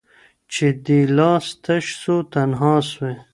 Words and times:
چي 0.51 0.67
دي 0.85 0.99
لاس 1.17 1.45
تش 1.63 1.85
سو 2.01 2.15
تنها 2.33 2.73
سوې 2.89 3.13